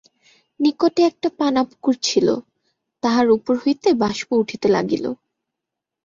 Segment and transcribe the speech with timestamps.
[0.59, 2.27] নিকটে একটা পানাপুকুর ছিল,
[3.03, 5.05] তাহার উপর হইতে বাষ্প উঠিতে লাগিল।